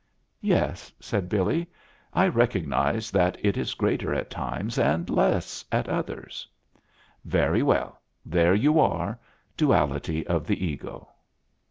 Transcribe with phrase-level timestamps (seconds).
[0.41, 1.69] "Yes," said Billy;
[2.11, 6.47] "I recognize that it is greater at times and less at others."
[7.23, 9.19] "Very well, There you are.
[9.57, 11.09] Duality of the ego."